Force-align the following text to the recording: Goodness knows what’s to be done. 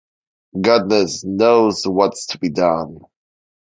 Goodness 0.59 1.23
knows 1.23 1.83
what’s 1.85 2.25
to 2.29 2.39
be 2.39 2.49
done. 2.49 3.01